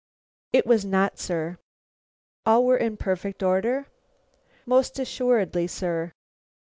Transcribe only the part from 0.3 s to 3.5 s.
"It was not, sir." "All were in perfect